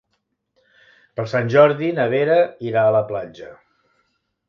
[1.19, 2.41] Per Sant Jordi na Vera
[2.73, 3.55] irà a la platja.